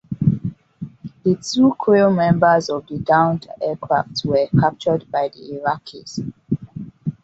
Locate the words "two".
1.35-1.75